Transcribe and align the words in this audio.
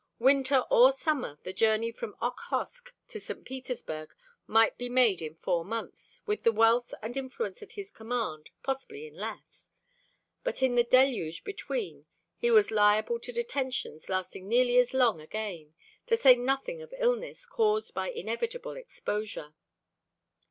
Winter 0.17 0.63
or 0.71 0.91
summer 0.91 1.37
the 1.43 1.53
journey 1.53 1.91
from 1.91 2.15
Okhotsk 2.19 2.91
to 3.09 3.19
St. 3.19 3.45
Petersburg 3.45 4.15
might 4.47 4.75
be 4.75 4.89
made 4.89 5.21
in 5.21 5.35
four 5.35 5.63
months; 5.63 6.23
with 6.25 6.41
the 6.41 6.51
wealth 6.51 6.91
and 7.03 7.15
influence 7.15 7.61
at 7.61 7.73
his 7.73 7.91
command, 7.91 8.49
possibly 8.63 9.05
in 9.05 9.13
less; 9.15 9.63
but 10.43 10.63
in 10.63 10.73
the 10.73 10.83
deluge 10.83 11.43
between 11.43 12.07
he 12.35 12.49
was 12.49 12.71
liable 12.71 13.19
to 13.19 13.31
detentions 13.31 14.09
lasting 14.09 14.47
nearly 14.47 14.79
as 14.79 14.95
long 14.95 15.21
again, 15.21 15.75
to 16.07 16.17
say 16.17 16.35
nothing 16.35 16.81
of 16.81 16.91
illness 16.97 17.45
caused 17.45 17.93
by 17.93 18.09
inevitable 18.09 18.75
exposure. 18.75 19.53